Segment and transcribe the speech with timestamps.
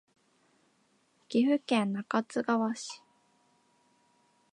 [1.29, 3.03] 岐阜県中津川市